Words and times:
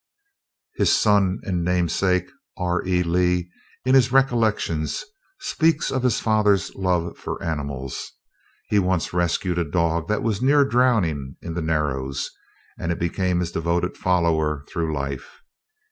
His 0.77 0.91
son 0.91 1.37
and 1.43 1.63
namesake, 1.63 2.27
R. 2.57 2.81
E. 2.87 3.03
Lee, 3.03 3.51
in 3.85 3.93
his 3.93 4.11
"Recollections," 4.11 5.05
speaks 5.39 5.91
of 5.91 6.01
his 6.01 6.19
father's 6.19 6.73
love 6.73 7.15
for 7.19 7.39
animals. 7.43 8.11
He 8.69 8.79
once 8.79 9.13
rescued 9.13 9.59
a 9.59 9.63
dog 9.63 10.07
that 10.07 10.23
was 10.23 10.41
near 10.41 10.65
drowning 10.65 11.35
in 11.43 11.53
the 11.53 11.61
"Narrows," 11.61 12.31
and 12.79 12.91
it 12.91 12.97
became 12.97 13.41
his 13.41 13.51
devoted 13.51 13.95
follower 13.95 14.65
through 14.67 14.91
life. 14.91 15.43